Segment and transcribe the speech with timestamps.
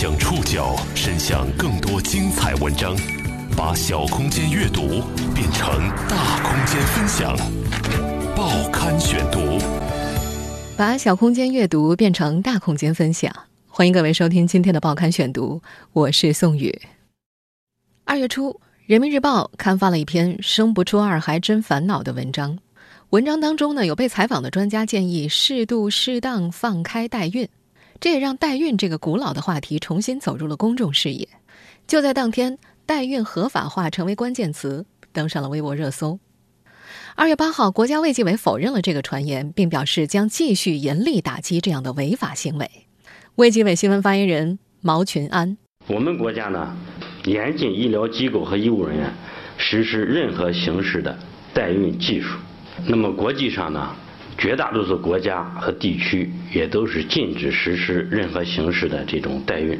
[0.00, 2.96] 将触角伸向更多精彩文章，
[3.54, 5.02] 把小空间阅读
[5.34, 7.36] 变成大空间分享。
[8.34, 9.58] 报刊选读，
[10.74, 13.30] 把小空间阅读变成大空间分享。
[13.68, 15.60] 欢迎各位收听今天的报刊选读，
[15.92, 16.80] 我是宋宇。
[18.06, 18.52] 二月初，
[18.86, 22.58] 《人民日报》刊发了一篇“生不出二孩真烦恼”的文章。
[23.10, 27.46] 文章当中呢，有被采访的专家建议适度适当放开代孕。
[28.00, 31.28] 这也让代孕这个古老的话题重新走入了公众视野。
[31.86, 36.18] 就在当天，代孕合法化成为关键词，登上了微博热搜。
[37.14, 42.70] 二月八号，国家卫计委否认了这个传言，并表示将继续严厉打击这样的违法行为。
[43.34, 46.74] 卫计委新闻发言人毛群安：我们国家呢，
[47.26, 49.12] 严禁医疗机构和医务人员
[49.58, 51.18] 实施任何形式的
[51.52, 52.38] 代孕技术。
[52.86, 53.94] 那么国际上呢？
[54.40, 59.78] 绝大多数国家和地区也都是禁止实施任何形式的这种代孕，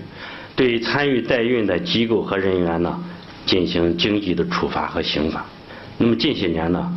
[0.54, 3.02] 对参与代孕的机构和人员呢，
[3.46, 5.42] 进行经济的处罚和刑罚。
[5.96, 6.92] 那么近些年呢，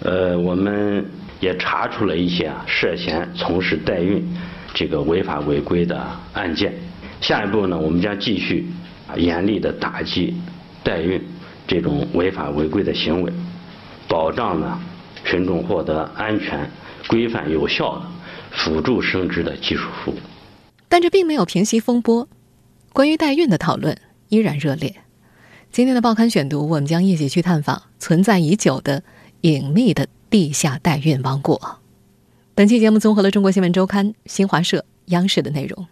[0.00, 1.02] 呃，我们
[1.40, 4.22] 也查出了一些啊涉嫌从事代孕
[4.74, 6.74] 这个违法违规的案件。
[7.22, 8.66] 下一步呢，我们将继续
[9.16, 10.34] 严厉的打击
[10.84, 11.18] 代孕
[11.66, 13.32] 这种违法违规的行为，
[14.06, 14.78] 保障呢
[15.24, 16.70] 群众获得安全。
[17.10, 18.06] 规范有效的
[18.52, 20.14] 辅助生殖的技术服务，
[20.88, 22.28] 但这并没有平息风波。
[22.92, 24.94] 关于代孕的讨论依然热烈。
[25.72, 29.02] 今天的报刊选读，我们将一起去探访存在已久的
[29.40, 31.80] 隐秘的地下代孕王国。
[32.54, 35.86] 本期节目综合了中国新闻周刊、新华社、央视的内容。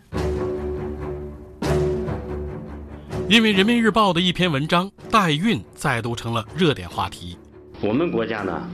[3.28, 7.36] 因为人民日报的一篇文章，代孕再度成了热点话题。
[7.80, 8.70] 我们国家呢？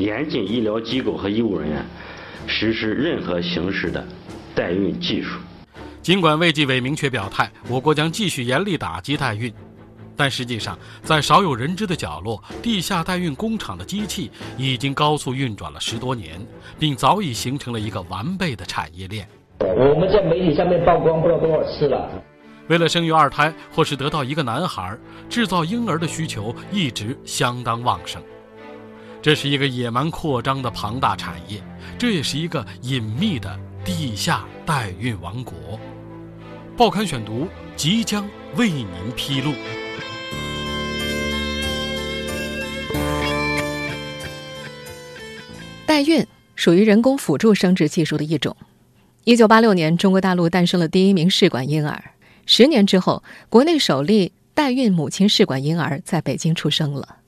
[0.00, 1.84] 严禁医疗机构和医务人员
[2.46, 4.04] 实施任何形式的
[4.54, 5.38] 代孕技术。
[6.00, 9.52] 尽管卫计委明确表态，我国将继续严厉打击代孕，
[10.16, 16.40] 但实际上，在少有人知的角落，地下代孕工厂的机器已经高速运转了十多年，
[16.78, 19.28] 并早已形成了一个完备的产业链。
[19.60, 22.10] 我们在媒体上面曝光不知道多少次了。
[22.68, 24.96] 为了生育二胎或是得到一个男孩，
[25.28, 28.22] 制造婴儿的需求一直相当旺盛。
[29.22, 31.62] 这是一个野蛮扩张的庞大产业，
[31.98, 33.54] 这也是一个隐秘的
[33.84, 35.54] 地下代孕王国。
[36.74, 38.26] 报刊选读即将
[38.56, 39.52] 为您披露。
[45.84, 46.26] 代孕
[46.56, 48.56] 属于人工辅助生殖技术的一种。
[49.24, 52.12] 一九八六年，中国大陆诞生了第一名试管婴儿。
[52.46, 57.18] 十年之后，国内首例代孕母亲试管婴儿在北京出生了。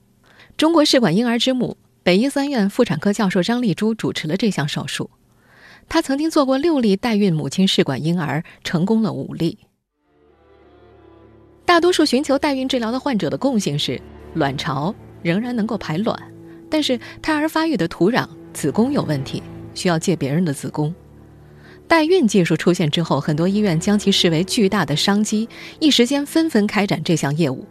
[0.57, 1.77] 中国试管婴儿之母。
[2.03, 5.09] 北医三院妇产科教授张丽珠主持了这项手术。
[5.87, 9.57] 她曾经做过六例代孕母亲试管婴儿，成功了五例。
[11.65, 14.01] 大多数寻求代孕治疗的患者的共性是，
[14.33, 16.21] 卵巢仍然能够排卵，
[16.69, 19.41] 但是胎儿发育的土壤、子宫有问题，
[19.73, 20.93] 需要借别人的子宫。
[21.87, 25.47] 代孕技术出现之后，很多医院将其视为巨大的商机，
[25.79, 27.65] 一时间纷纷开展这项业务。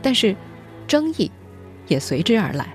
[0.00, 0.34] 但是，
[0.86, 1.30] 争议
[1.88, 2.74] 也随之而来。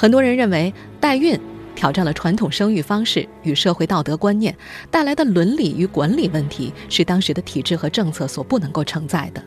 [0.00, 1.36] 很多人认为，代孕
[1.74, 4.56] 挑战了传统生育方式与社会道德观念，
[4.92, 9.42] 带来的伦理与管理问题是当时的体制和政策所不能够承载的。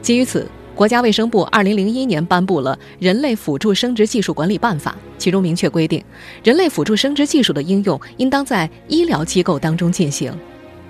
[0.00, 6.00] 基于此，国家卫生部2001年颁布了《人类辅助生殖技术管理办法》，其中明确规定，
[6.44, 10.32] 人类辅助生殖技术的应用应当在医疗机构当中进行，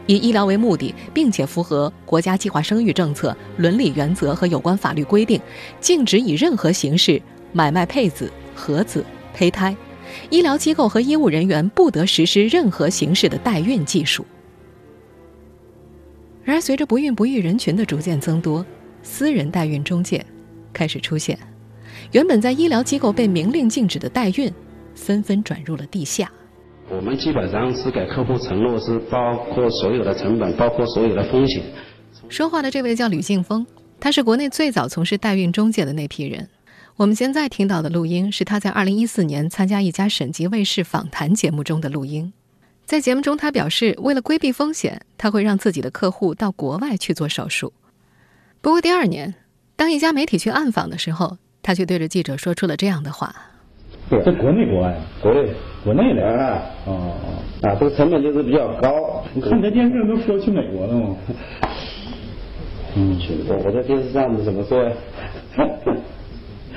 [0.05, 5.41] 以医疗为目的，并且符合国家计划生育政策、伦理原则和有关法律规定，
[5.81, 7.23] 禁止以任何形式。
[7.53, 9.05] 买卖配子、合子、
[9.35, 9.77] 胚胎，
[10.31, 14.25] 医疗机构和医务人员不得实施任何形式的代孕技术。
[16.45, 18.65] 然而，随着不孕不育人群的逐渐增多，
[19.03, 20.25] 私人代孕中介
[20.73, 21.39] 开始出现，
[22.13, 24.51] 原本在医疗机构被明令禁止的代孕，
[24.95, 26.31] 纷纷转入了地下。
[26.91, 31.63] 我们基本上是给客户承诺，是包括所有的成本，包括所有的风险。
[32.31, 33.67] 说话的这位叫吕敬峰，
[34.01, 36.49] 他是国内最早从事代孕中介的那批人。
[36.99, 42.33] 我们现在听到的录音是他在二零一四年参加一家省级卫视访谈节目中的录音。
[42.87, 47.73] 在节目中，他表示，为了规避风险，他会让自己的客户到国外去做手术。
[48.61, 49.33] 不过第二年，
[49.77, 53.33] 当一家媒体去暗访的时候，他却对着记者说出了这样的话
[54.11, 55.55] ：“在国内国外，国内
[55.85, 57.15] 国内的啊，哦
[57.63, 59.25] 啊，这个成本就是比较高。
[59.33, 61.17] 你看这电视都说去美国了吗？
[62.97, 64.93] 嗯，去我我在电视上怎么说呀？”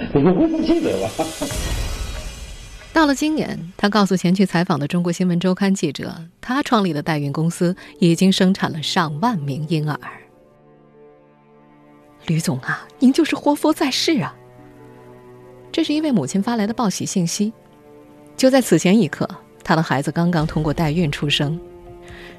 [0.13, 1.25] 你们不记得吧？
[2.93, 9.99] 到了今年，他告诉前去采访的中国新闻周刊记者，他创立的代孕公司已经生产了上万名婴儿。
[12.27, 14.35] 吕总啊，您就是活佛在世啊！
[15.71, 17.53] 这是一位母亲发来的报喜信息。
[18.35, 19.29] 就在此前一刻，
[19.63, 21.59] 他的孩子刚刚通过代孕出生。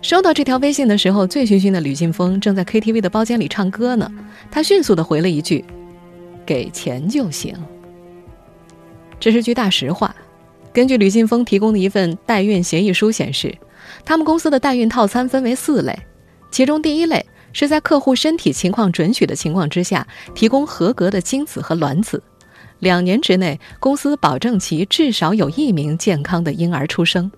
[0.03, 4.11] 收到这条微信的时候，醉醺醺的吕劲峰正在 KTV 的包间里唱歌呢。
[4.50, 5.64] 他迅速的回了一句
[6.52, 7.56] ：“给钱就行。”
[9.19, 10.14] 这是句大实话。
[10.70, 13.56] 根据吕劲峰提供的一份代孕协议书显示，
[14.04, 15.99] 他们公司的代孕套餐分为四类，
[16.50, 22.22] 其中第一类是在客户身体情况准许的情况之下，提供合格的精子和卵子，
[22.81, 27.31] 两年之内公司保证其至少有一名健康的婴儿出生。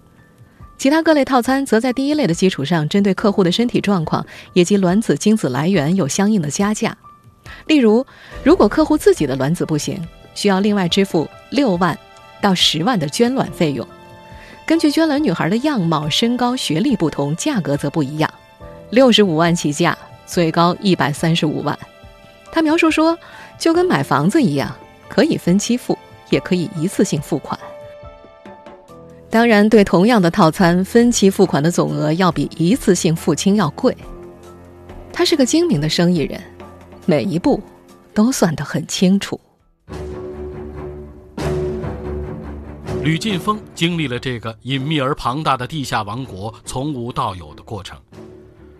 [0.76, 4.25] 其他各类套餐则在第一类的基础上，针对客户的身体状况
[4.55, 6.96] 以及卵子、精子来源有相应的加价。
[7.67, 8.05] 例如，
[8.43, 10.00] 如果客户自己的卵子不行，
[10.35, 11.99] 需要另外支付六万。
[12.41, 13.88] 到十万的捐卵费用，
[14.67, 18.31] 根据捐卵女孩的样貌、身高、学历不同，价格则不一样。
[18.91, 19.96] 六十五万起价，
[20.26, 21.79] 最高一百三十五万。
[22.52, 23.19] 他描述说，
[23.58, 24.76] 就跟买房子一样，
[25.08, 25.97] 可以分期付，
[26.29, 27.58] 也可以一次性付款。
[29.31, 33.97] 当然，对同样的套餐，分期付款的总额要比一次性付清要贵。
[35.14, 36.38] 他是个精明的生意人，
[37.06, 37.62] 每一步
[38.15, 39.39] 都算得很清楚。
[43.03, 48.01] 吕劲峰经历了这个隐秘而庞大的地下王国从无到有的过程。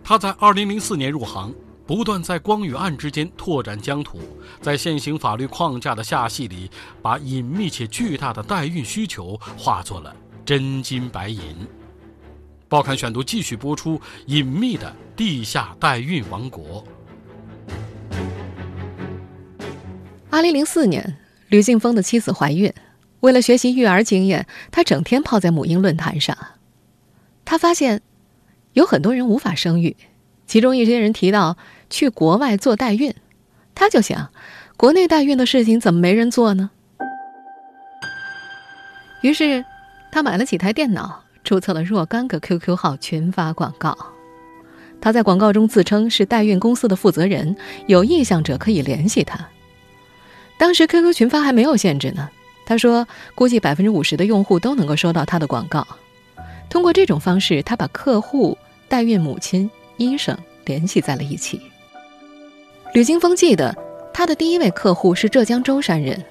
[0.03, 1.55] 他在2004年入行，
[1.87, 4.19] 不断在光与暗之间拓展疆土，
[4.63, 6.71] 在现行法律框架的下戏里，
[7.03, 10.17] 把隐秘且巨大的代孕需求化作了
[10.47, 11.41] 真金白银。
[12.67, 16.83] 报刊选读继续播出：隐秘的地下代孕王国。
[20.35, 21.17] 2004年，
[21.47, 22.73] 吕劲峰的妻子怀孕。
[23.21, 26.37] 为了学习育儿经验，他整天泡在母婴论坛上。
[27.45, 28.03] 他发现，
[28.73, 29.97] 有很多人无法生育，
[30.45, 31.57] 其中一些人提到
[31.89, 33.15] 去国外做代孕，
[33.77, 34.33] 他就想，
[34.77, 36.71] 国内代孕的事情怎么没人做呢？
[39.23, 39.65] 于是，
[40.11, 43.97] 他买了几台电脑，注册了若干个 QQ 号，群发广告。
[45.01, 47.55] 他在广告中自称是代孕公司的负责人，
[47.87, 49.49] 有意向者可以联系他。
[50.57, 52.29] 当时 QQ 群发还没有限制呢。
[52.67, 53.07] 他说
[53.37, 55.87] ：“估计百分之五十的用户都能够收到他的广告。
[56.71, 58.57] 通过这种方式，他把客户、
[58.89, 60.35] 代孕母亲、医生
[60.65, 61.61] 联系在了一起。”
[62.95, 63.77] 吕金峰记得，
[64.15, 66.25] 他的第一位客户是浙江舟山人，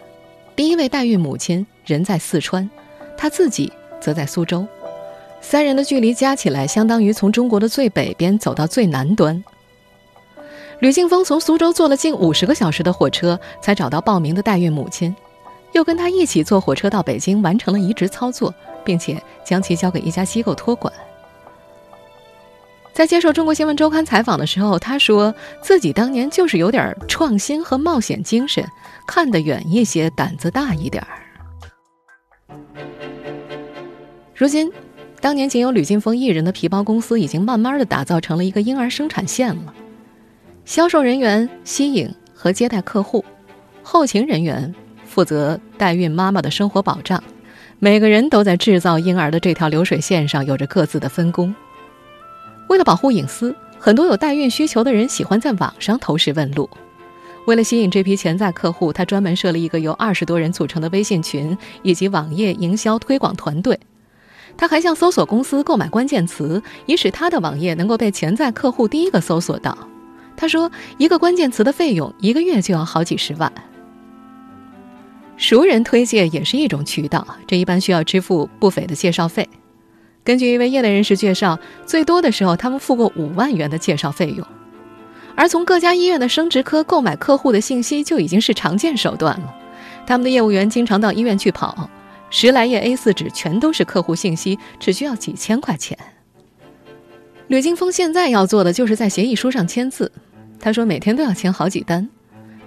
[0.56, 2.68] 第一位代孕母亲人在四川，
[3.16, 3.72] 他自己
[4.02, 4.66] 则在苏州，
[5.40, 9.44] 三人的距离加起来相当于从中国的最北边走到最南端。
[10.83, 15.15] 吕劲峰从苏州坐了近五十个小时的火车，才找到报名的代孕母亲。
[15.71, 18.53] 又跟他一起坐火车到北京，完成了移植操作，
[18.83, 20.94] 并且将其交给一家机构托管。
[22.91, 28.62] 在接受中国新闻周刊采访的时候，他说自己当年就是有点创新和冒险精神，
[29.07, 32.57] 看得远一些，胆子大一点儿。
[34.36, 34.69] 如今，
[35.21, 39.74] 当年仅有吕劲峰一人的皮包公司，已经慢慢的打造成了一个婴儿生产线了。
[40.65, 43.24] 销售人员吸引和接待客户，
[43.81, 44.74] 后勤人员。
[45.06, 47.24] 负责代孕妈妈的生活保障，
[47.77, 51.54] 每个人都在制造婴儿的这条流水线上有着各自的分工。
[52.68, 56.67] 为了保护隐私，很多有代孕需求的人喜欢在网上投石问路。
[57.46, 63.79] 为了吸引这批潜在客户，他专门设了一个由二十多人组成的微信群以及网页营销推广团队。
[64.58, 69.77] 他还向搜索公司购买关键词，以使他的网页能够被潜在客户第一个搜索到。
[70.36, 73.52] 他说，一个关键词的费用一个月就要好几十万。
[75.38, 79.50] 熟人推荐也是一种渠道，这一般需要支付不菲的介绍费。
[80.24, 84.46] 根据一位业内人士介绍，最多的时候他们付过五万元的介绍费用。
[85.36, 89.54] 而从各家医院的生殖科购买客户的信息就已经是常见手段了。
[90.06, 91.90] 他们的业务员经常到医院去跑，
[92.30, 95.98] 十来页 A4 纸全都是客户信息，只需要几千块钱。
[97.53, 100.12] 吕金峰现在要做的就是在协议书上签字，
[100.60, 102.10] 他说每天都要签好几单。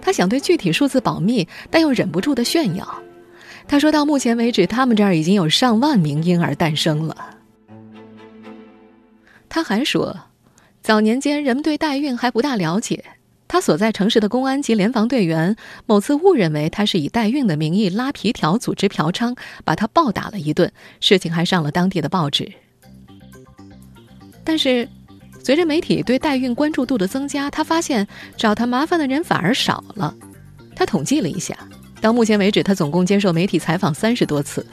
[0.00, 3.02] 他想对具体数字保密，但又忍不住的炫耀。
[3.66, 7.16] 他说到目前为止，他们这儿已经有上万名婴儿诞生了。
[9.48, 10.16] 他还说，
[10.84, 13.04] 早年间人们对代孕还不大了解。
[13.48, 22.52] 他所在城市的公安及联防队员某次误认为他是以代孕的名义拉皮条、组织嫖娼，把他暴打了一顿，事情还上了当地的报纸。
[24.46, 24.88] 但是。
[25.44, 28.04] 随着媒体对代孕关注度的增加，他发现
[28.36, 30.12] 找他麻烦的人反而少了。
[30.74, 31.56] 他统计了一下，
[32.00, 34.66] 到目前为止，他总共接受媒体采访三十多次。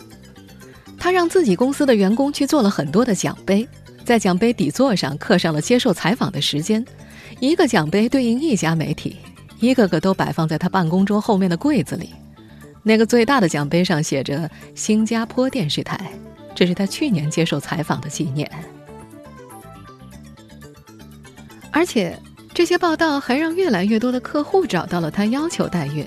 [0.97, 3.67] 他让自己公司的员工去做了很多的奖杯，
[4.03, 6.83] 在奖杯底座上刻上了接受采访的时间，
[7.39, 9.17] 一个奖杯对应一家媒体，
[9.59, 12.09] 一个个都摆放在他办公桌后面的柜子里。
[12.81, 16.11] 那个最大的奖杯上写着“新加坡电视台”，
[16.55, 18.49] 这是他去年接受采访的纪念。
[21.73, 22.17] 而且，
[22.53, 26.05] 这些报道还让越来越多的客户找到了他要求代孕，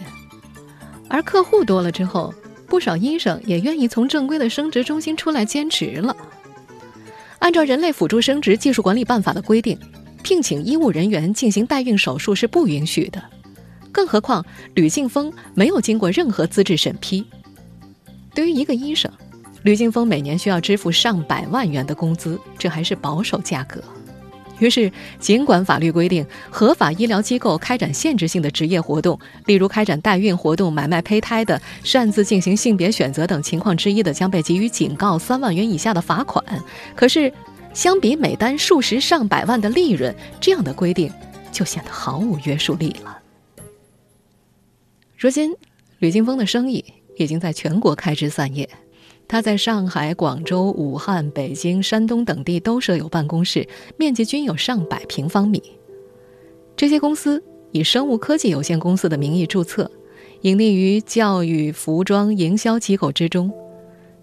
[1.10, 2.32] 而客户多了之后。
[2.68, 6.16] 不少医生也愿意从正规的生殖中心出来兼职了。
[7.38, 9.78] 按照《人类辅助生殖技术管理办法》的规定，
[10.24, 13.22] 聘请医务人员进行代孕手术是不允许的。
[13.92, 14.44] 更何况
[14.74, 17.24] 吕静峰没有经过任何资质审批。
[18.34, 19.08] 对于一个医生，
[19.62, 23.80] 吕静峰每年需要支付上百万元的工资，这还是保守价格。
[24.58, 36.44] 于是，尽管法律规定合法医疗机构开展限制性的职业活动，例如开展代孕活动、买卖胚胎的、擅自进行性别选择等情况之一的，将被给予警告三万元以下的罚款。
[36.94, 37.32] 可是，
[37.74, 41.12] 相比每单数十上百万的利润，这样的规定
[41.52, 43.18] 就显得毫无约束力了。
[45.18, 45.54] 如今，
[45.98, 46.84] 吕金峰的生意
[47.16, 48.68] 已经在全国开枝散叶。
[49.28, 53.66] 他在上海、广州、武汉、北京、山东等地都设有办公室，
[53.96, 55.62] 面积均有上百平方米。
[56.76, 57.42] 这些公司
[57.72, 59.90] 以生物科技有限公司的名义注册，
[60.42, 63.52] 隐匿于教育、服装、营销机构之中。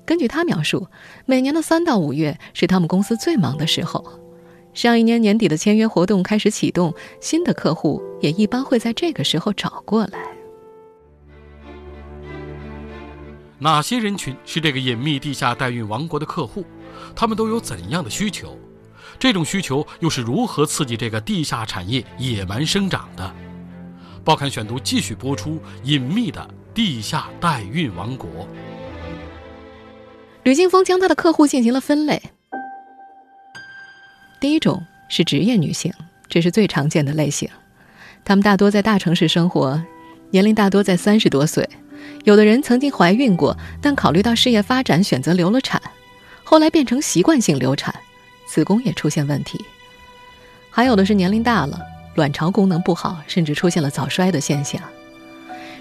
[0.06, 0.88] 根据他描述，
[1.26, 4.06] 每年的三到五月是他们公司最忙的时候。
[4.74, 10.20] 上一年年底的签约活动开始启动，新的客户也一般会在这个时候找过来。
[13.64, 16.66] 哪些人群是这个隐秘地下代孕王国的客户？
[17.16, 18.60] 他们都有怎样的需求？
[19.18, 23.34] 这种需求又是如何刺激这个地下产业野蛮生长的？
[24.22, 28.46] 报刊选读继续播出：隐秘的地下代孕王国。
[30.44, 32.22] 吕金峰将他的客户进行了分类。
[34.42, 35.94] 第一种是职业女性，
[36.28, 37.50] 这是最常见的类型，
[38.26, 39.82] 她们大多在大城市生活，
[40.32, 41.70] 年龄大多在三十多岁。
[42.24, 45.82] 有的人曾经怀孕过，但考虑到事业发展，选择流了产，
[46.44, 47.94] 后来变成习惯性流产，
[48.48, 49.64] 子宫也出现问题。
[50.70, 51.80] 还有的是年龄大了，
[52.16, 54.82] 卵巢功能不好，甚至出现了早衰的现象。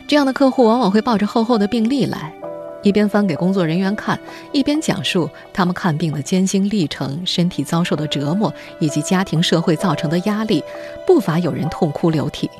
[0.09, 2.35] 这样的客户往往会抱着厚厚的病历来，
[2.83, 4.19] 一边翻给工作人员看，
[4.50, 10.62] 一边讲述他们看病的艰辛历程、身体遭受的折磨以及家庭社会造成的压力，
[11.07, 12.50] 不乏有人痛哭流涕。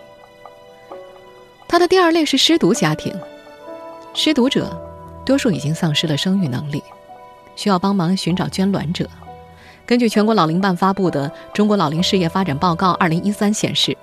[1.66, 3.12] 他的第二类是失独家庭。
[4.14, 4.71] 失独者，
[5.25, 6.83] 多数已经丧失了生育能力，
[7.57, 9.09] 需要帮忙寻找捐卵者。
[9.87, 13.97] 根据全国老龄办发布的《中国老龄事业发展报告（二零一三）》显示，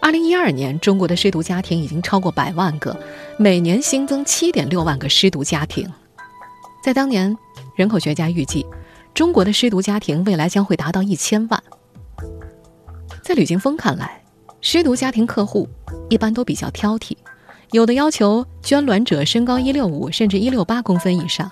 [0.00, 2.96] 二零一二年中国的失独家庭已经超过百万个，
[3.38, 5.88] 每年新增七点六万个失独家庭。
[6.82, 7.36] 在当年，
[7.76, 8.66] 人口学家预计，
[9.14, 11.62] 中国的失独家庭未来将会达到一千万。
[13.22, 14.20] 在吕金峰看来，
[14.60, 15.68] 失独家庭客户
[16.10, 17.16] 一般都比较挑剔。
[17.74, 21.50] 有的要求捐卵者身高一六五甚至一六八公分以上，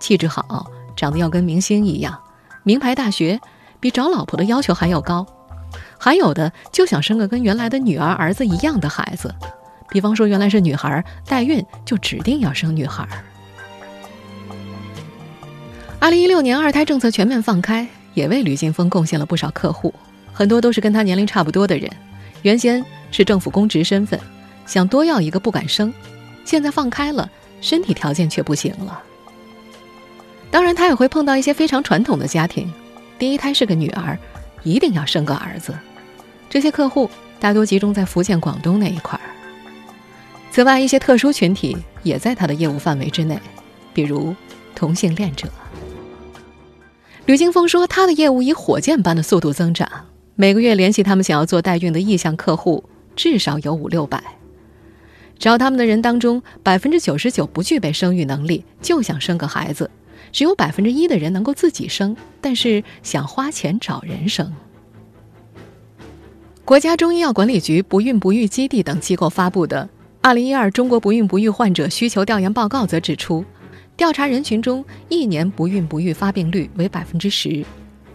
[0.00, 0.64] 气质好，
[0.96, 2.18] 长得要跟明星一样，
[2.62, 3.38] 名牌大学，
[3.78, 5.26] 比找老婆的要求还要高。
[5.98, 9.34] 还有的就想生个跟原来的女儿儿子一样的孩子，
[9.90, 13.06] 比方说原来是女孩，代孕就指定要生女孩。
[15.98, 19.92] 二零一六年二胎政策全面放开，也为吕金峰贡献了不少客户，
[20.32, 21.90] 很多都是跟他年龄差不多的人，
[22.40, 24.18] 原先是政府公职身份。
[24.70, 25.92] 想多要一个不敢生，
[26.44, 27.28] 现在放开了，
[27.60, 29.02] 身体条件却不行了。
[30.48, 32.72] 当然，他也会碰到一些非常传统的家庭，
[33.18, 34.16] 第一胎是个女儿，
[34.62, 35.76] 一定要生个儿子。
[36.48, 37.10] 这些客户
[37.40, 39.26] 大多集中在福建、广东那一块儿。
[40.52, 43.40] 此外，一些特殊群体也在他的业务范围之内，
[43.92, 44.32] 比如
[44.76, 45.48] 同性恋者。
[47.26, 49.90] 吕金峰说，他的业务以火箭般的速度增长，
[50.36, 52.84] 每个月联系他们想要做代孕的意向客户
[53.16, 54.22] 至少有五六百。
[55.40, 59.86] 找他们的人当中，百分之九十九不具备生育能力，就想生个孩子；
[60.30, 64.52] 只有百分之一的人能够自己生，但是想花钱找人生。
[66.62, 69.84] 国家中医药管理局不孕不育基地等机构发布的
[70.20, 73.42] 《二零一二中国不孕不育患者需求调研报告》则指出，
[73.96, 77.64] 调查人群中，一年不孕不育发病率为百分之十，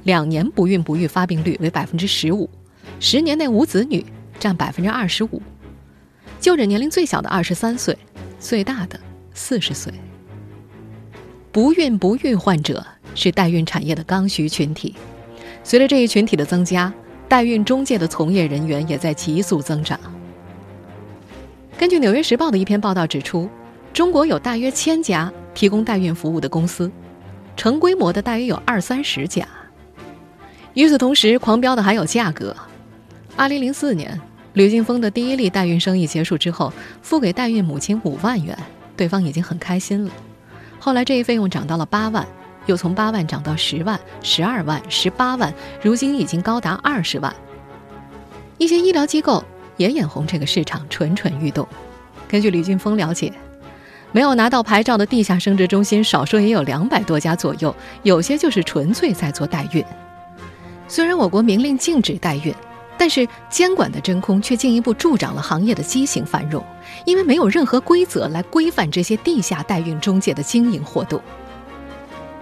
[0.04, 2.48] 两年不孕不育发病率为百分之十五，
[3.00, 4.06] 十年内无子女
[4.40, 5.42] 占百分之二十五。
[6.46, 7.98] 就诊年龄最小的二十三岁，
[8.40, 9.00] 最大的
[9.34, 9.92] 四十岁。
[11.52, 12.86] 不孕不育患者
[13.16, 14.96] 是代孕产业的刚需群体，
[15.64, 16.94] 随着这一群体的增加，
[17.28, 20.00] 代孕中介的从业人员也在急速增长。
[21.80, 23.50] 根据《纽约时报》的一篇报道指出，
[23.92, 26.92] 中国有大约千家提供代孕服务的公司，
[27.58, 29.48] 成规模的大约有二三十家。
[30.76, 32.56] 与此同时，狂飙的还有价格。
[33.36, 34.22] 二零零四年，
[34.56, 36.72] 吕俊峰的第一例代孕生意结束之后，
[37.02, 38.58] 付给代孕母亲五万元，
[38.96, 40.12] 对方已经很开心了。
[40.80, 42.26] 后来这一费用涨到了八万，
[42.66, 47.36] 又从八万涨到十万、十二万、十八万，如今已经高达二十万。
[48.58, 49.44] 一些医疗机构
[49.76, 51.68] 也眼红这个市场，蠢蠢欲动。
[52.26, 53.34] 根据吕俊峰了解，
[54.14, 59.84] 没有拿到牌照的地下生殖中心，少说也有两百多家左右，有些就是纯粹在做代孕。
[60.88, 62.56] 虽然我国明令禁止代孕，
[62.98, 66.64] 但是监管的真空却进一步助长了行业的畸形繁荣，
[67.06, 71.22] 因为没有任何规则来规范这些地下代孕中介的经营活动。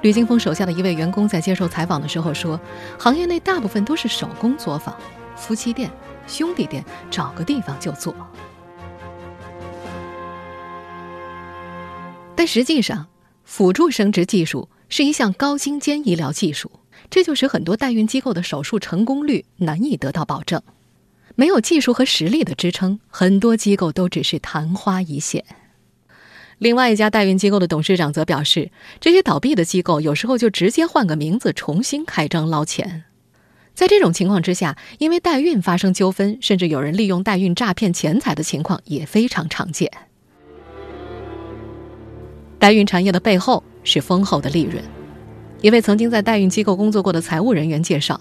[0.02, 2.60] 吕金峰手下的一位员工在接受采访的时候说
[3.00, 4.96] ：“行业内大部分都是手工作坊、
[5.36, 5.90] 夫妻店、
[6.28, 8.14] 兄弟店，找个地方就做。”
[12.36, 13.08] 但实际上，
[13.46, 16.70] 辅助生殖技术是一项高精尖医疗技术。
[17.14, 20.60] 这就使很多代孕机构的手术成功率难以得到保证，
[21.36, 25.46] 没有技术和实力的支撑，很多机构都只是昙花一现。
[26.58, 33.04] 另外一家代孕机构的董事长则表示，这些倒闭的机构有时候就直接换个名字重新开张捞钱。
[33.76, 39.92] 在这种情况之下，因为代孕发生纠纷，甚至有人利用代孕诈骗钱财的情况也非常常见。
[42.58, 44.84] 代孕产业的背后是丰厚的利润。
[45.64, 48.20] 一位曾经在代孕机构工作过的财务人员介绍，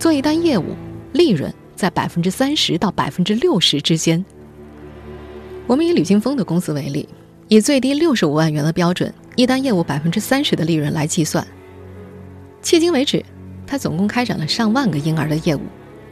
[0.00, 0.74] 做一单业务，
[1.12, 4.24] 利润在百分之三十到百分之六十之间。
[5.68, 7.08] 我们以吕金峰的公司为例，
[7.46, 11.46] 以最低六十五万元的标准，一单业务百分之三十的利润来计算。
[12.64, 13.24] 迄今为止，
[13.64, 15.60] 他总共开展了上万个婴儿的业务，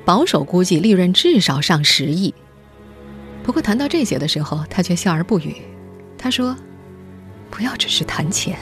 [0.05, 2.33] 保守估计利润至少上十亿。
[3.43, 5.57] 不过谈到这些的时候，他却笑而不语。
[6.17, 6.57] 他说。
[7.55, 8.59] 不要只是谈钱，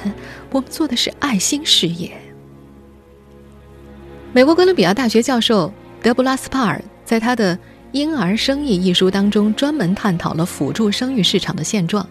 [0.50, 2.12] 我们做的是爱心事业。
[4.34, 5.72] 美国哥伦比亚大学教授
[6.02, 7.56] 德布拉斯帕尔在他的
[7.92, 12.06] 《婴儿生意》一书当中，专门探讨了辅助生育市场的现状。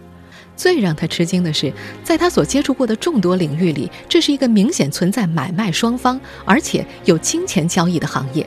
[0.55, 1.71] 最让他吃惊的是，
[2.03, 8.45] 在他所接触过的众多领域里，这是一个明显存在买卖双方，而且有金钱交易的行业。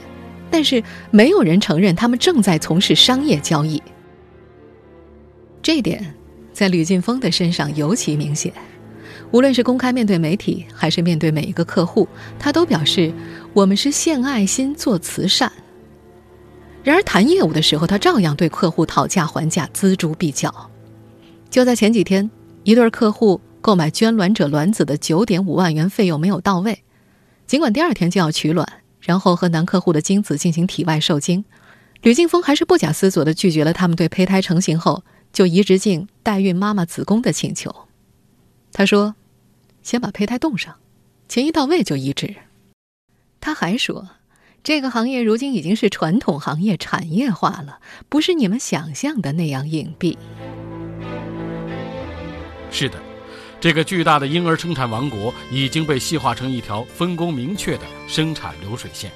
[0.51, 0.83] 但是，
[1.13, 3.81] 没有人承认他们正在从事商业交易。
[5.63, 6.15] 这点。
[6.55, 8.53] 在吕劲峰的身上尤其明显，
[9.33, 13.13] 无论是公开面对媒体，还是面对每一个客户，他都表示
[13.53, 15.51] 我们是献爱心做慈善。
[16.85, 20.71] 然而谈业务的时候，他照样对客户讨价还价，锱铢必较。
[21.51, 22.31] 就在前几天，
[22.63, 26.85] 一对客户购买捐卵者卵子的九点五万元费用没有到位，
[27.49, 28.69] 尽管第二天就要取卵，
[29.01, 31.45] 然后和男客户的精子进行体外受精，
[32.03, 35.03] 吕劲峰还是不假思索地拒绝了他们对胚胎成型后。
[35.35, 37.89] 就移植进代孕妈妈子宫的请求，
[38.73, 39.17] 他说
[39.83, 40.77] ：“先把胚胎冻上，
[41.29, 42.37] 钱一到位就移植。”
[43.41, 44.11] 他还说
[44.63, 50.17] ：“这个行业如今已经是传统行业产业化了，不是你们想象的那样隐蔽。”
[52.71, 53.03] 是的，
[53.61, 59.11] 这个巨大的婴儿生产王国已经被细化成一条分工明确的生产流水线，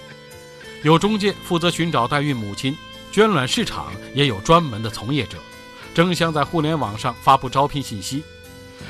[0.82, 2.76] 有中介负责寻找代孕母亲，
[3.12, 5.38] 捐卵市场也有专门的从业者。
[5.98, 8.22] 争相在互联网上发布招聘信息，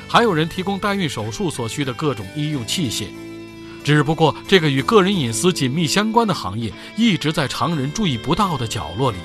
[0.07, 3.07] 还有人提供代孕手术所需的各种医用器械。
[3.83, 9.17] 只不过，这个与个人隐私紧密相关的行业，一直在常人注意不到的角落里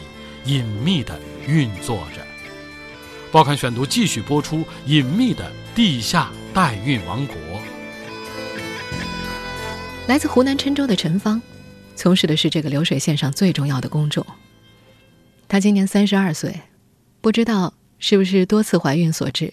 [0.47, 2.23] 隐秘地运作着。
[3.31, 7.37] 报刊选读继续播出：隐秘的地下代孕王国。
[10.07, 11.43] 来自湖南郴州的陈芳，
[11.95, 14.25] 从事的是这个流水线上最重要的工种。
[15.47, 16.59] 她今年三十二岁。
[17.25, 19.51] 不知道是不是多次怀孕所致，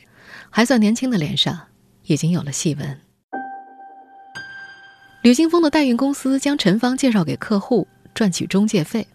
[0.50, 1.58] 还算年轻的脸上
[2.04, 3.00] 已经有了细纹。
[5.22, 9.08] 吕金峰的代孕公司将陈芳介绍给客户，赚取中介费，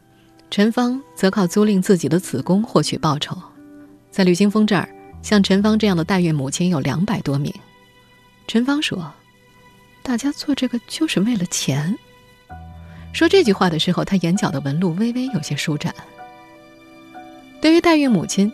[0.51, 3.37] 陈芳则靠租赁自己的子宫获取报酬。
[4.11, 4.89] 在吕金峰这儿，
[5.21, 7.53] 像陈芳这样的代孕母亲有两百多名。
[8.49, 9.13] 陈芳说
[10.03, 11.95] ：“大家做这个就是为了钱。”
[13.13, 15.95] 说这句话的时候，他眼角的纹路微微有些舒展。
[17.61, 18.53] 对于代孕母亲，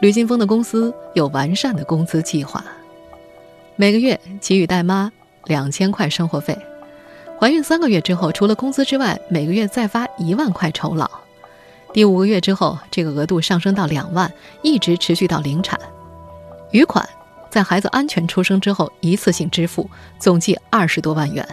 [0.00, 2.64] 吕金峰的公司有完善的工资计划，
[3.76, 5.12] 每个月给予代妈
[5.44, 6.58] 两千块生活费，
[7.38, 11.08] 怀孕三个月之后，除了工资之外，每个月再发一万块酬劳，
[11.92, 14.32] 第五个月之后，这个额度上升到两万，
[14.62, 15.78] 一直持续到临产，
[16.72, 17.06] 余款
[17.50, 21.46] 在孩子安全出生之后一次性支付，总计二十多万元。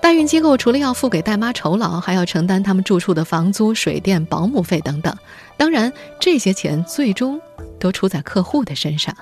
[0.00, 5.14] 代孕机构除了要付给代妈酬劳，还要承担他们住处的房租、水电、保姆费等等。
[5.56, 7.40] 当然，这些钱最终
[7.78, 9.14] 都出在客户的身上。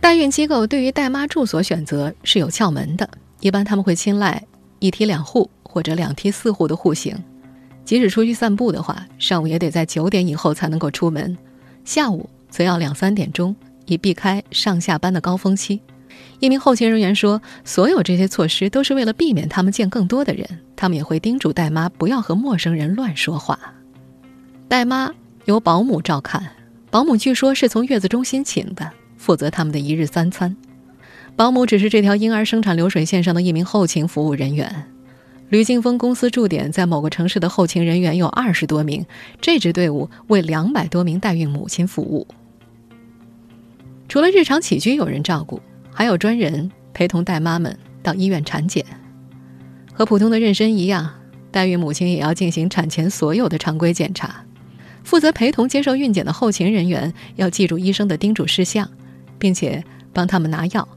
[0.00, 3.08] 代孕机构对于代妈住所选择是有窍门的，
[3.40, 4.42] 一般他们会青睐
[4.78, 7.16] 一梯两户或者两梯四户的户型。
[7.84, 11.36] 即使出去散步的话，上午也得在九点以后才能够出门，
[11.84, 13.54] 下午则要两三点钟，
[13.86, 15.80] 以避开上下班的高峰期。
[16.40, 20.46] 一名后勤人员说：“所有这些措施都是为了避免他们见更多的人。
[20.76, 23.58] 他们也会叮嘱代妈不要和陌生人乱说话。
[24.68, 25.12] 代妈
[25.46, 26.52] 由保姆照看，
[26.90, 30.56] 保姆据说是从月子中心请的，负责他们的一日三餐。
[31.34, 34.84] 保姆只是这条婴儿生产流水线上的一名后勤服务人员。
[35.48, 39.04] 吕劲峰公司驻点在某个城市的后勤人员有二十多名，
[39.40, 42.28] 这支队伍为两百多名代孕母亲服务。
[44.08, 45.60] 除了日常起居有人照顾。”
[45.98, 48.86] 还有专人陪同带妈们到医院产检，
[49.92, 51.12] 和普通的妊娠一样，
[51.50, 54.44] 代孕母亲也要进行产前所有的常规检查。
[55.02, 58.88] 负责陪同接受孕检的后勤人员要记住医生的叮嘱事项，
[59.40, 59.82] 并且
[60.12, 60.88] 帮他们拿药。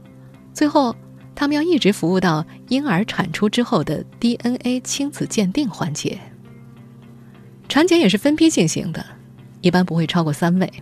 [0.54, 0.94] 最后，
[1.34, 6.16] 他们要一直服务到婴儿产出之后的 DNA 亲子鉴定环节。
[7.68, 9.04] 产检也是分批进行的，
[9.62, 10.72] 一般不会超过三位。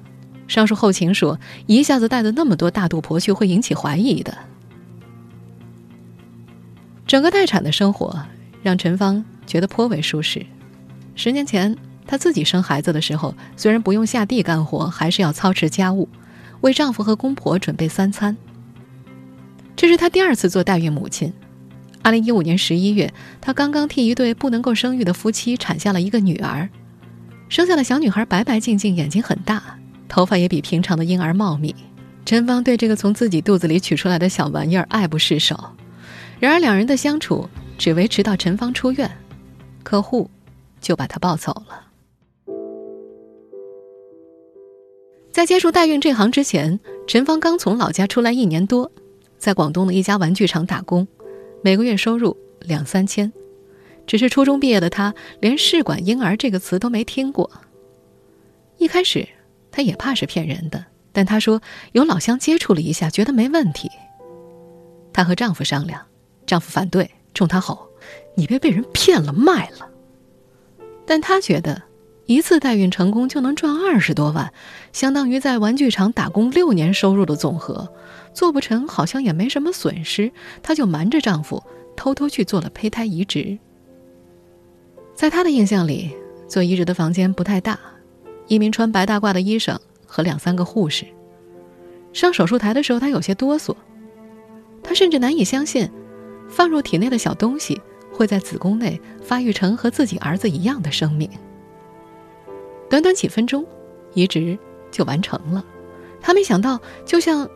[0.50, 4.36] 上述后勤说：“一下子带的那么多大肚婆去，会引起怀疑的。”
[7.06, 8.20] 整个待产的生活
[8.60, 10.44] 让陈芳觉得颇为舒适。
[11.14, 16.08] 十年前，她自己生孩子的时候，虽然不用下地干活，还是要操持家务，
[16.62, 18.36] 为丈夫和公婆准备三餐。
[19.76, 21.32] 这是她第二次做代孕母亲。
[22.02, 26.68] 二零一五年十一月，她刚刚替一对不能够生育的夫妻产下了一个女儿。
[27.48, 29.76] 生下的小女孩白白净净，眼睛很大。
[30.10, 31.72] 头发也比平常的婴儿茂密，
[32.26, 35.56] 陈芳对这个从自己肚子里取出来的小玩意儿爱不释手。
[36.40, 39.08] 然而，两人的相处只维持到陈芳出院，
[39.84, 40.28] 客户
[40.80, 41.86] 就把她抱走了。
[45.30, 48.90] 在接触代孕这行之前，陈芳刚从老家出来一年多，
[49.38, 51.06] 在广东的一家玩具厂打工，
[51.62, 53.32] 每个月收入两三千。
[54.08, 57.48] 只是初中毕业的她，连“试管婴儿”这个词都没听过。
[58.76, 59.28] 一开始。
[59.70, 61.60] 她也怕是骗人的，但她说
[61.92, 63.90] 有老乡接触了一下，觉得没问题。
[65.12, 66.06] 她和丈夫商量，
[66.46, 67.88] 丈夫反对，冲她吼
[68.36, 69.88] ：“你别被人骗了卖了。”
[71.06, 71.82] 但她觉得
[72.26, 74.52] 一次代孕成功就能赚二十多万，
[74.92, 77.92] 相当于在玩具厂打工六年收入的总和，
[78.32, 80.30] 做不成好像也没什么损失，
[80.62, 81.62] 她就瞒着丈夫
[81.96, 83.58] 偷偷去做了胚胎移植。
[85.16, 86.14] 在她的印象里，
[86.48, 87.78] 做移植的房间不太大。
[88.50, 91.06] 一名穿白大褂的医生和两三个护士
[92.12, 93.76] 上手术台的时候，他有些哆嗦。
[94.82, 95.88] 他甚至难以相信，
[96.48, 97.80] 放入体内的小东西
[98.12, 101.30] 会在子宫内发育成和自己儿子一样的生命。
[102.88, 103.64] 短短几分钟，
[104.14, 104.58] 移植
[104.90, 105.64] 就完成了。
[106.20, 107.48] 他没想到，就像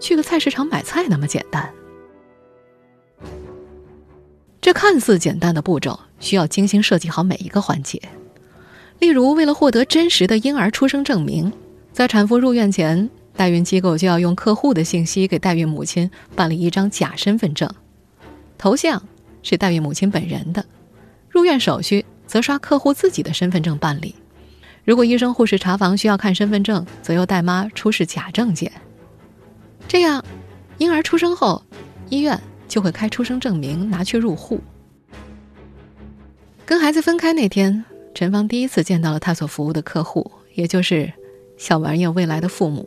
[0.00, 1.70] 去个菜市场买菜那么简单。
[4.62, 8.00] 这看似简单的步骤，需要精心设计好每一个环节。
[8.98, 11.52] 例如，为了获得真实的婴儿出生证明，
[11.92, 17.70] 在产妇入院前，代孕机构就要用客户的信息给代孕母亲办理一张假身份证，
[18.58, 19.00] 头像
[19.42, 20.64] 是代孕母亲本人的，
[21.30, 24.14] 入院手续则刷客户自己的身份证办理。
[24.84, 28.72] 如果医生护士查房需要看身份证，则由代妈出示假证件。
[29.86, 30.24] 这样，
[30.78, 31.62] 婴儿出生后，
[32.10, 34.60] 医院就会开出生证明拿去入户。
[36.66, 37.84] 跟孩子分开那天。
[38.18, 41.12] 陈芳第一次见到了他所服务的客户，也就是
[41.56, 42.84] 小玩意儿未来的父母。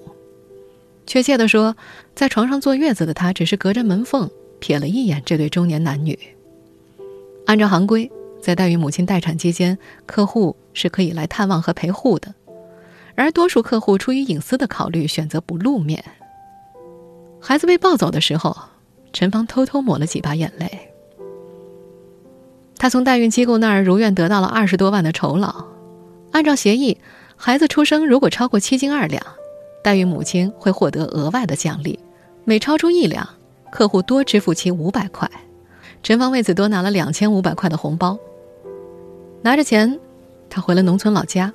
[1.07, 1.73] 确切地说，
[2.13, 6.19] 在床上坐月子的他只是隔着门缝瞥了一眼这对中年男女。
[7.45, 12.35] 按照行规，在代孕母亲待产期间，客户是可以来探望和陪护的，
[13.15, 16.03] 然而多数客户出于隐私的考虑，选择不露面。
[17.39, 18.53] 孩子被抱走的时候，
[19.13, 20.90] 陈芳偷偷抹了几把眼泪。
[22.81, 25.65] 他从代孕机构那儿如愿得到了二十多万的酬劳，
[26.31, 26.97] 按照协议，
[27.35, 29.23] 孩子出生如果超过七斤二两，
[29.83, 31.99] 代孕母亲会获得额外的奖励，
[32.43, 33.29] 每超出一两，
[33.71, 35.29] 客户多支付其五百块。
[36.01, 38.17] 陈芳为此多拿了两千五百块的红包。
[39.43, 39.99] 拿着钱，
[40.49, 41.53] 她回了农村老家，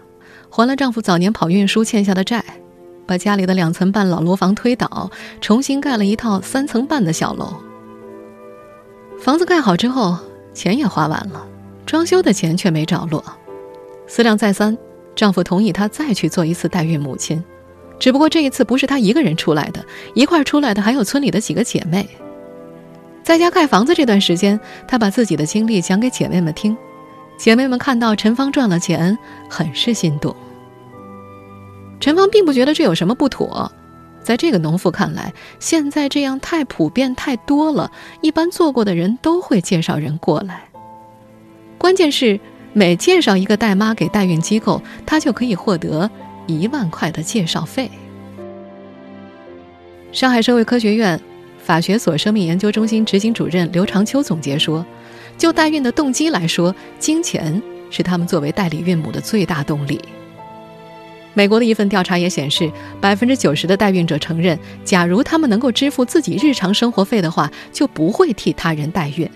[0.48, 2.44] 还了丈夫早年跑运输欠下的债，
[3.04, 5.10] 把家里的两层半老楼房推倒，
[5.40, 7.52] 重新盖了一套三层半的小楼。
[9.18, 10.16] 房子盖好之后。
[10.56, 11.46] 钱也花完了，
[11.84, 13.22] 装修的钱却没着落。
[14.06, 14.76] 思量再三，
[15.14, 17.44] 丈夫同意她再去做一次代孕母亲，
[17.98, 22.08] 只不过这一次不是她一个人出来的，一块出来的还有村里的几个姐妹。
[23.22, 26.74] 在家盖房子这段时间，她把自己的经历讲给姐妹们听，
[27.36, 29.18] 姐妹们看到陈芳赚了钱，
[29.50, 30.34] 很是心动。
[32.00, 33.70] 陈芳并不觉得这有什么不妥，
[34.26, 40.64] 在这个农妇看来，现在这样太普遍太多了，一般做过的人都会介绍人过来。
[41.78, 42.40] 关键是
[42.72, 46.10] 每介绍一个代妈给代孕机构，她就可以获得
[46.48, 47.88] 一万块的介绍费。
[50.10, 51.20] 上海社会科学院
[51.62, 54.84] 法学所生命研究中心执行主任刘长秋总结说
[55.38, 57.62] ：“就代孕的动机来说，金钱
[57.92, 60.00] 是他们作为代理孕母的最大动力。”
[61.36, 69.30] 美国的一份调查也显示，百分之九十的代孕者承认，假如他们能够支付自己日常生活费的话，就不会替他人代孕。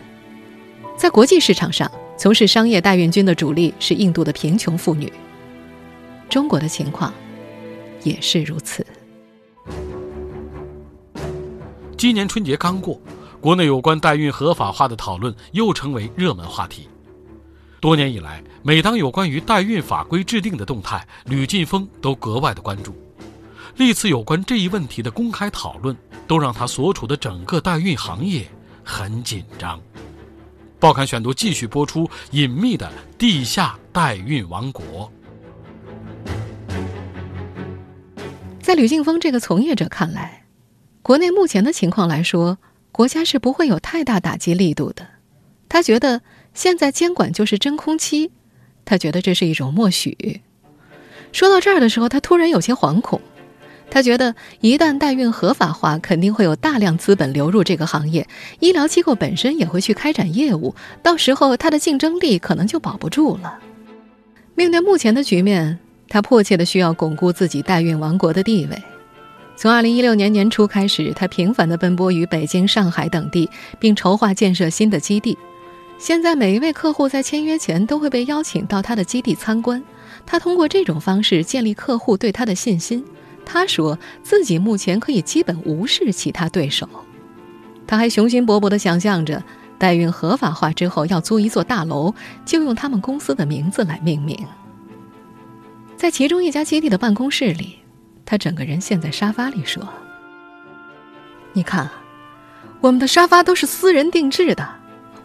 [0.97, 5.13] 在国际市场上，从事商业代孕军的主力是印度的贫穷妇女。
[6.31, 7.13] 中国的情况
[8.03, 8.87] 也是如此。
[11.99, 12.99] 今年春节刚过，
[13.43, 16.89] 国内有关代孕合法化的讨论又成为热门话题。
[17.81, 22.95] 多年以来，每当有关于代孕法规制定的动态，吕晋峰都格外的关注。
[23.77, 28.47] 历次有关这一问题的公开讨论，都让他所处的整个代孕行业
[28.85, 29.81] 很紧张。
[30.79, 35.11] 报刊选读继续播出：隐秘的地下代孕王国。
[38.61, 40.45] 在吕晋峰这个从业者看来。
[41.01, 42.59] 国内目前的情况来说，
[42.93, 45.07] 国家是不会有太大打击力度的。
[45.67, 46.21] 他觉得
[46.61, 48.33] 现在监管就是真空期，
[48.85, 50.43] 他觉得这是一种默许。
[51.33, 53.19] 说到这儿的时候，他突然有些惶恐。
[53.91, 63.59] 他觉得一旦代孕合法化，肯定会有大量资本流入这个行业，医疗机构本身也会去开展业务，到时候他的竞争力可能就保不住了。
[64.55, 65.79] 面对目前的局面，
[66.11, 68.83] 他迫切的需要巩固自己代孕王国的地位。
[69.57, 75.39] 从二零一六年年初开始，他频繁的奔波于北京、上海等地，并筹划建设新的基地。
[76.01, 79.85] 现在，每一位客户在签约前都会被邀请到他的基地参观。
[80.25, 83.05] 他通过这种方式建立客户对他的信心。
[83.45, 86.89] 他说自己目前可以基本无视其他对手。
[87.87, 89.43] 他还雄心勃勃地想象着，
[89.77, 92.15] 代孕合法化之后要租一座大楼，
[92.47, 94.39] 就用他们公司的名字来命名。
[95.99, 97.77] 在其中一家基地的办公室里。
[98.25, 99.87] 他整个人陷在沙发里说
[101.53, 101.91] ：“你看，
[102.81, 104.67] 我们的沙发都是私人定制的，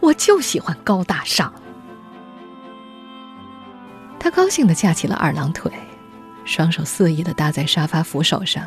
[0.06, 1.52] 我就喜欢高大上。”
[4.20, 5.72] 他高兴的架起了二郎腿，
[6.46, 8.64] 双手肆意的搭在沙发扶手上，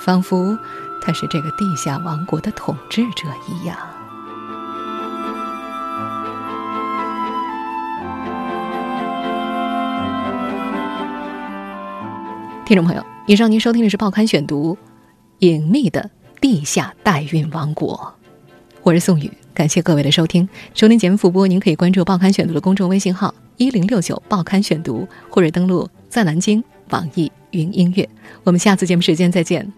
[0.00, 0.58] 仿佛
[1.00, 3.76] 他是这个地下王国的统治者一样。
[12.64, 13.04] 听众朋友。
[13.28, 14.74] 以上您收听的是《报刊选读》，
[15.40, 16.08] 隐秘的
[16.40, 18.14] 地下代孕王国。
[18.84, 20.46] 我是宋宇，感谢各位的收听。
[20.74, 28.06] 收听节目复播，您可以关注《报刊选读》的公众微信号“一零六九报刊选读”，或者登录在南京网易云音乐。
[28.44, 29.72] 我们下次节目时间再见。